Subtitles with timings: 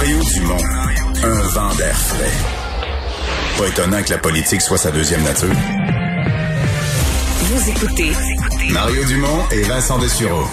[0.00, 0.62] Mario Dumont,
[1.24, 2.30] un vent d'air frais.
[3.58, 5.48] Pas étonnant que la politique soit sa deuxième nature.
[7.40, 8.12] Vous écoutez
[8.70, 10.44] Mario Dumont et Vincent Dessureau.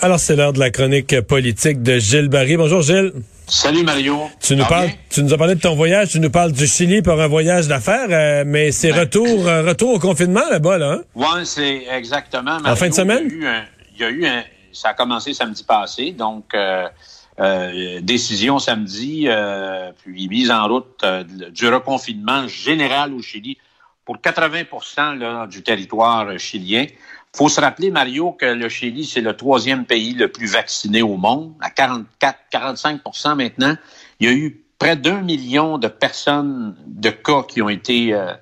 [0.00, 2.56] Alors, c'est l'heure de la chronique politique de Gilles Barry.
[2.56, 3.12] Bonjour, Gilles.
[3.46, 4.18] Salut Mario.
[4.40, 4.96] Tu nous, Ça va parles, bien?
[5.08, 7.68] tu nous as parlé de ton voyage, tu nous parles du Chili pour un voyage
[7.68, 10.92] d'affaires, euh, mais c'est retour, euh, retour au confinement là-bas, là.
[10.94, 11.02] Hein?
[11.14, 12.58] Ouais, c'est exactement.
[12.58, 13.28] Mario, fin de semaine?
[13.30, 13.64] Il y a eu un,
[13.94, 16.86] il y a eu un- ça a commencé samedi passé, donc euh,
[17.38, 23.58] euh, décision samedi, euh, puis mise en route euh, du reconfinement général au Chili
[24.04, 26.86] pour 80 là, du territoire chilien.
[27.34, 31.16] faut se rappeler, Mario, que le Chili, c'est le troisième pays le plus vacciné au
[31.16, 33.76] monde, à 44-45 maintenant.
[34.20, 38.32] Il y a eu près d'un million de personnes, de cas qui ont été euh,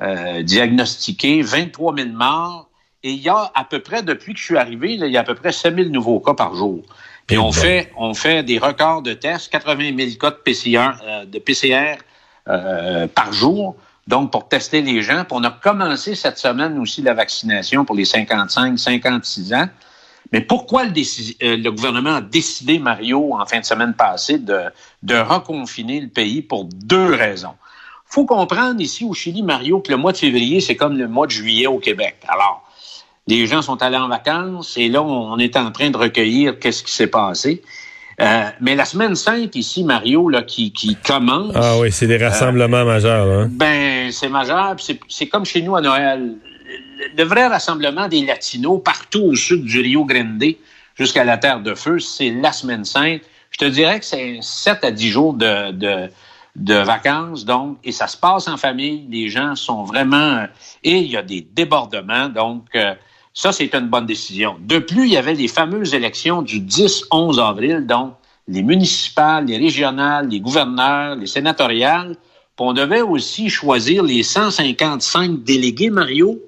[0.00, 2.68] euh, diagnostiqués, 23 000 morts.
[3.04, 5.18] Et il y a à peu près, depuis que je suis arrivé, là, il y
[5.18, 6.82] a à peu près 7 000 nouveaux cas par jour.
[7.26, 11.24] Puis on fait, on fait des records de tests, 80 000 cas de PCR, euh,
[11.26, 11.96] de PCR
[12.48, 15.24] euh, par jour, donc pour tester les gens.
[15.24, 19.68] Puis on a commencé cette semaine aussi la vaccination pour les 55-56 ans.
[20.32, 24.62] Mais pourquoi le, euh, le gouvernement a décidé, Mario, en fin de semaine passée, de,
[25.02, 27.54] de reconfiner le pays pour deux raisons?
[28.06, 31.26] faut comprendre ici au Chili, Mario, que le mois de février, c'est comme le mois
[31.26, 32.16] de juillet au Québec.
[32.28, 32.63] Alors,
[33.26, 36.82] les gens sont allés en vacances et là, on est en train de recueillir qu'est-ce
[36.82, 37.62] qui s'est passé.
[38.20, 42.16] Euh, mais la semaine sainte ici, Mario, là, qui, qui commence, Ah oui, c'est des
[42.18, 43.48] rassemblements majeurs, hein.
[43.50, 44.76] ben c'est majeur.
[44.78, 46.34] C'est, c'est comme chez nous à Noël.
[46.66, 50.44] Le, le vrai rassemblement des Latinos partout au sud du Rio Grande
[50.94, 53.22] jusqu'à la Terre de Feu, c'est la semaine sainte.
[53.50, 56.08] Je te dirais que c'est 7 à 10 jours de, de,
[56.54, 59.06] de vacances, donc, et ça se passe en famille.
[59.10, 60.16] Les gens sont vraiment...
[60.36, 60.46] euh,
[60.84, 62.66] Et il y a des débordements, donc...
[62.76, 62.94] euh,
[63.34, 64.56] ça, c'est une bonne décision.
[64.60, 68.14] De plus, il y avait les fameuses élections du 10-11 avril, donc
[68.46, 72.16] les municipales, les régionales, les gouverneurs, les sénatoriales.
[72.58, 76.40] On devait aussi choisir les 155 délégués, Mario,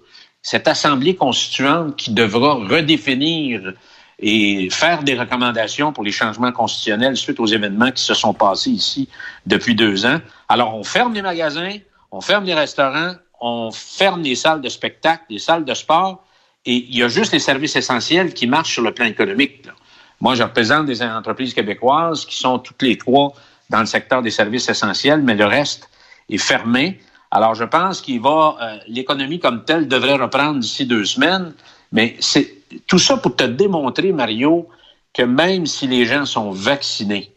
[0.43, 3.73] cette assemblée constituante qui devra redéfinir
[4.21, 8.71] et faire des recommandations pour les changements constitutionnels suite aux événements qui se sont passés
[8.71, 9.09] ici
[9.45, 10.21] depuis deux ans.
[10.49, 11.79] Alors, on ferme les magasins,
[12.13, 16.23] on ferme les restaurants, on ferme les salles de spectacle, les salles de sport,
[16.67, 19.65] et il y a juste les services essentiels qui marchent sur le plan économique.
[19.65, 19.73] là.
[20.21, 23.35] Moi, je représente des entreprises québécoises qui sont toutes les trois
[23.71, 25.89] dans le secteur des services essentiels, mais le reste
[26.29, 27.01] est fermé.
[27.31, 31.53] Alors, je pense qu'il va, euh, l'économie comme telle devrait reprendre d'ici deux semaines.
[31.93, 32.55] Mais c'est
[32.87, 34.69] tout ça pour te démontrer, Mario,
[35.13, 37.33] que même si les gens sont vaccinés,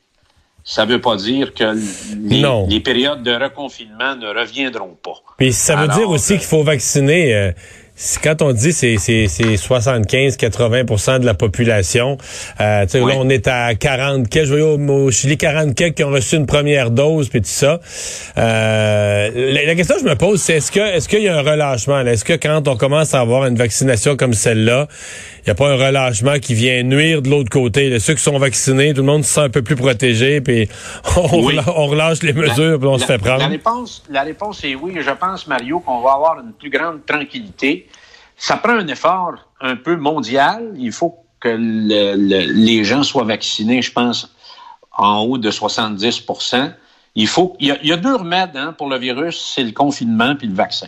[0.64, 1.76] ça ne veut pas dire que
[2.70, 5.22] les, périodes de reconfinement ne reviendront pas.
[5.38, 7.34] Puis ça veut Alors, dire aussi euh, qu'il faut vacciner.
[7.34, 7.52] euh,
[8.24, 12.18] quand on dit c'est c'est c'est 75-80% de la population,
[12.62, 13.00] euh, Oui.
[13.14, 16.36] là on est à 40 quelques, je voyais au, Chili 40 quelques qui ont reçu
[16.36, 17.80] une première dose puis tout ça.
[18.38, 21.38] Euh, la, la question que je me pose c'est est-ce que est-ce qu'il y a
[21.38, 22.12] un relâchement là?
[22.14, 24.88] Est-ce que quand on commence à avoir une vaccination comme celle-là,
[25.40, 27.90] il n'y a pas un relâchement qui vient nuire de l'autre côté?
[27.90, 28.00] là?
[28.00, 30.70] Ceux qui sont vaccinés, tout le monde se sent un peu plus protégé puis
[31.18, 31.54] on, Oui.
[31.58, 33.40] relâche, on relâche les mesures puis on se fait prendre.
[33.40, 34.94] La réponse, la réponse est oui.
[35.00, 37.88] Je pense, Mario, qu'on va avoir une plus grande tranquillité.
[38.40, 40.74] Ça prend un effort un peu mondial.
[40.78, 44.34] Il faut que le- le- les gens soient vaccinés, je pense,
[44.92, 46.72] en haut de 70%
[47.16, 49.64] Il faut, il y a, il y a deux remèdes hein, pour le virus, c'est
[49.64, 50.88] le confinement puis le vaccin.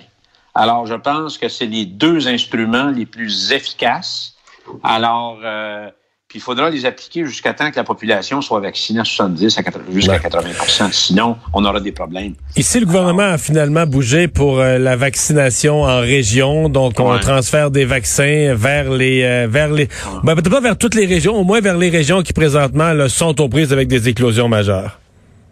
[0.53, 4.35] Alors, je pense que c'est les deux instruments les plus efficaces.
[4.83, 5.89] Alors, euh,
[6.31, 9.64] puis il faudra les appliquer jusqu'à temps que la population soit vaccinée à 70 à
[9.64, 10.19] 80, jusqu'à Ouais.
[10.22, 12.36] 80 Sinon, on aura des problèmes.
[12.56, 16.69] Ici, le gouvernement a finalement bougé pour euh, la vaccination en région.
[16.69, 19.90] Donc, on transfère des vaccins vers les, euh, vers les,
[20.24, 23.09] ben, peut-être pas vers toutes les régions, au moins vers les régions qui présentement là,
[23.09, 25.02] sont aux prises avec des éclosions majeures.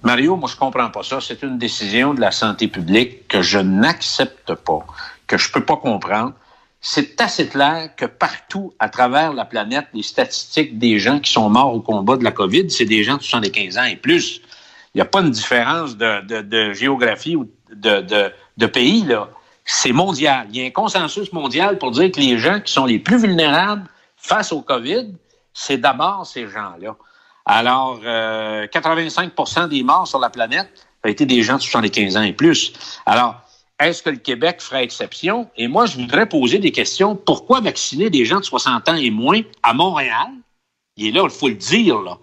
[0.04, 1.20] Mario, moi, je comprends pas ça.
[1.20, 4.86] C'est une décision de la santé publique que je n'accepte pas,
[5.28, 6.32] que je peux pas comprendre.
[6.82, 11.50] C'est assez clair que partout à travers la planète, les statistiques des gens qui sont
[11.50, 14.42] morts au combat de la COVID, c'est des gens de 75 ans et plus.
[14.94, 19.30] Il n'y a pas une différence de, de- de géographie ou de, de- pays, là.
[19.66, 20.48] C'est mondial.
[20.52, 23.18] Il y a un consensus mondial pour dire que les gens qui sont les plus
[23.20, 23.84] vulnérables
[24.18, 25.14] face au COVID,
[25.54, 26.96] c'est d'abord ces gens-là.
[27.46, 30.70] Alors, euh, 85% des morts sur la planète
[31.04, 32.74] ont été des gens de 75 ans et plus.
[33.06, 33.42] Alors,
[33.80, 35.50] est-ce que le Québec ferait exception?
[35.56, 37.16] Et moi, je voudrais poser des questions.
[37.16, 40.30] Pourquoi vacciner des gens de 60 ans et moins à Montréal?
[40.98, 42.18] Il est là, il faut le dire, là.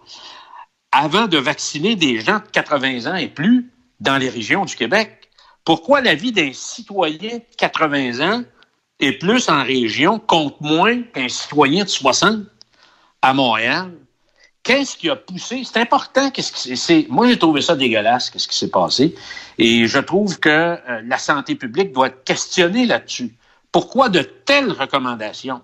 [0.93, 3.71] Avant de vacciner des gens de 80 ans et plus
[4.01, 5.31] dans les régions du Québec.
[5.65, 8.45] Pourquoi la vie d'un citoyen de 80 ans
[9.01, 12.41] et plus en région compte moins qu'un citoyen de 60
[13.23, 13.93] à Montréal?
[14.67, 15.63] Qu'est-ce qui a poussé?
[15.65, 16.31] C'est important.
[16.31, 19.15] Qu'est-ce qui c'est, moi, j'ai trouvé ça dégueulasse, qu'est-ce qui s'est passé.
[19.59, 20.77] Et je trouve que euh,
[21.07, 23.35] la santé publique doit être questionnée là-dessus.
[23.71, 25.61] Pourquoi de telles recommandations?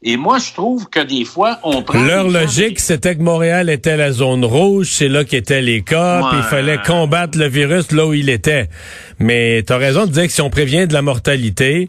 [0.00, 2.00] Et moi, je trouve que des fois, on prend...
[2.00, 6.38] Leur logique, c'était que Montréal était la zone rouge, c'est là qu'étaient les cas, puis
[6.38, 8.68] il fallait combattre le virus là où il était.
[9.18, 11.88] Mais tu as raison de dire que si on prévient de la mortalité,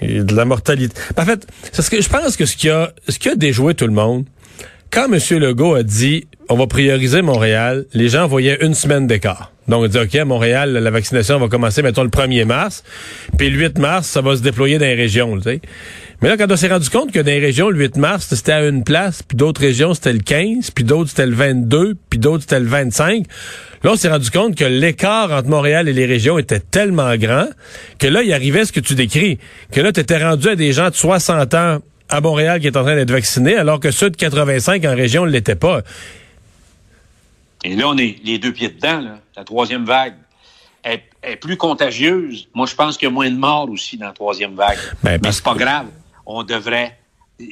[0.00, 0.94] de la mortalité...
[1.16, 3.88] En fait, parce que je pense que ce qui a, ce qui a déjoué tout
[3.88, 4.24] le monde,
[4.90, 5.38] quand M.
[5.38, 9.52] Legault a dit on va prioriser Montréal, les gens voyaient une semaine d'écart.
[9.68, 12.82] Donc, on dit, OK, à Montréal, la vaccination va commencer, mettons, le 1er mars.
[13.36, 15.38] Puis le 8 mars, ça va se déployer dans les régions.
[16.22, 18.52] Mais là, quand on s'est rendu compte que dans les régions, le 8 mars, c'était
[18.52, 22.18] à une place, puis d'autres régions, c'était le 15, puis d'autres, c'était le 22, puis
[22.18, 23.26] d'autres, c'était le 25.
[23.84, 27.46] Là, on s'est rendu compte que l'écart entre Montréal et les régions était tellement grand
[27.98, 29.38] que là, il arrivait ce que tu décris.
[29.70, 32.76] Que là, tu étais rendu à des gens de 60 ans à Montréal qui est
[32.76, 35.82] en train d'être vaccinés, alors que ceux de 85 en région ne l'étaient pas.
[37.64, 39.18] Et là, on est les deux pieds dedans, là.
[39.36, 40.14] la troisième vague
[40.84, 42.48] est, plus contagieuse.
[42.54, 44.78] Moi, je pense qu'il y a moins de morts aussi dans la troisième vague.
[45.02, 45.86] Ben, Mais c'est pas grave.
[46.24, 46.98] On devrait.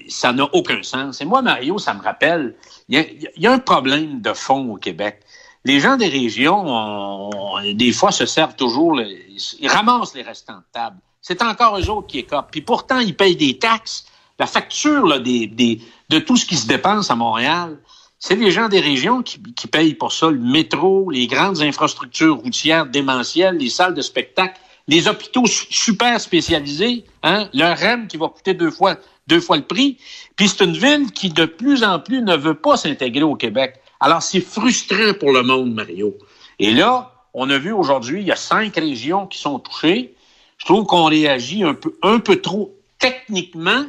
[0.09, 1.21] Ça n'a aucun sens.
[1.21, 2.55] Et moi, Mario, ça me rappelle,
[2.89, 5.21] il y, a un problème de fond au Québec.
[5.65, 7.31] Les gens des régions,
[7.75, 10.97] des fois, se servent toujours, ils ramassent les restants de table.
[11.21, 12.51] C'est encore eux autres qui écopent.
[12.53, 14.07] Puis pourtant, ils payent des taxes.
[14.39, 17.79] La facture là, des, des, de tout ce qui se dépense à Montréal,
[18.19, 22.37] c'est les gens des régions qui, qui, payent pour ça, le métro, les grandes infrastructures
[22.37, 28.29] routières démentielles, les salles de spectacle, les hôpitaux super spécialisés, hein, le REM qui va
[28.29, 28.97] coûter deux fois,
[29.27, 29.99] deux fois le prix.
[30.37, 33.81] Puis c'est une ville qui de plus en plus ne veut pas s'intégrer au Québec.
[34.01, 36.17] Alors c'est frustrant pour le monde, Mario.
[36.59, 40.15] Et là, on a vu aujourd'hui, il y a cinq régions qui sont touchées.
[40.59, 43.85] Je trouve qu'on réagit un peu, un peu trop techniquement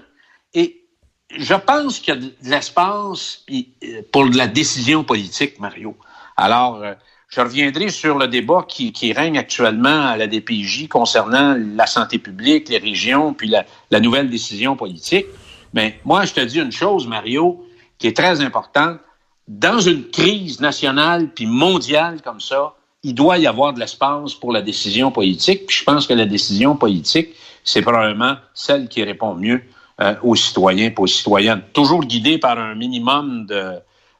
[1.36, 5.96] je pense qu'il y a de l'espace euh, pour de la décision politique, Mario.
[6.38, 6.94] Alors, euh,
[7.30, 12.70] je reviendrai sur le débat qui, règne actuellement à la DPJ concernant la santé publique,
[12.70, 15.26] les régions, puis la, nouvelle décision politique.
[15.74, 17.66] Mais moi, je te dis une chose, Mario,
[17.98, 19.00] qui est très importante.
[19.48, 24.54] Dans une crise nationale puis mondiale comme ça, il doit y avoir de l'espace pour
[24.54, 25.66] la décision politique.
[25.66, 27.30] Puis je pense que la décision politique,
[27.64, 29.62] c'est probablement celle qui répond mieux
[30.02, 31.62] euh, aux citoyens et aux citoyennes.
[31.74, 33.74] Toujours guidé par un minimum de,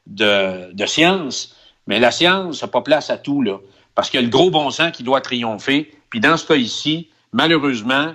[0.06, 1.54] de, de science,
[1.86, 3.58] mais la science n'a pas place à tout, là,
[3.94, 5.90] parce qu'il y a le gros bon sens qui doit triompher.
[6.10, 8.12] Puis dans ce cas ici, malheureusement,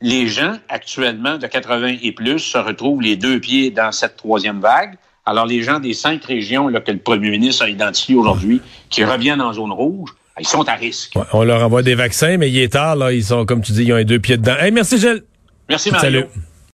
[0.00, 4.60] les gens actuellement de 80 et plus se retrouvent les deux pieds dans cette troisième
[4.60, 4.96] vague.
[5.24, 8.60] Alors les gens des cinq régions là, que le premier ministre a identifiées aujourd'hui,
[8.90, 10.10] qui reviennent en zone rouge,
[10.40, 11.14] ils sont à risque.
[11.32, 13.84] on leur envoie des vaccins, mais il est tard, là, ils sont, comme tu dis,
[13.84, 14.56] ils ont les deux pieds dedans.
[14.58, 15.22] Hey, merci Gilles.
[15.68, 16.10] Merci Mario.
[16.10, 16.26] Salut.